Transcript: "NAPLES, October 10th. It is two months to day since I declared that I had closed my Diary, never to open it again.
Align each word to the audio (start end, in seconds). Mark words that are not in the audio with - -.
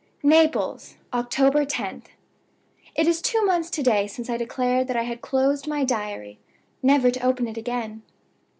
"NAPLES, 0.23 0.95
October 1.13 1.63
10th. 1.63 2.05
It 2.95 3.07
is 3.07 3.21
two 3.21 3.45
months 3.45 3.69
to 3.69 3.83
day 3.83 4.07
since 4.07 4.31
I 4.31 4.37
declared 4.37 4.87
that 4.87 4.97
I 4.97 5.03
had 5.03 5.21
closed 5.21 5.67
my 5.67 5.83
Diary, 5.83 6.39
never 6.81 7.11
to 7.11 7.23
open 7.23 7.47
it 7.47 7.55
again. 7.55 8.01